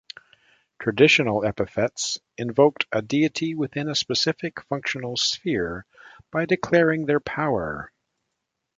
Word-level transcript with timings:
Traditional 0.79 1.45
epithets 1.45 2.19
invoked 2.35 2.87
a 2.91 3.03
deity 3.03 3.53
within 3.53 3.87
a 3.87 3.93
specific 3.93 4.59
functional 4.63 5.15
sphere 5.15 5.85
by 6.31 6.45
declaring 6.47 7.05
their 7.05 7.19
power. 7.19 7.91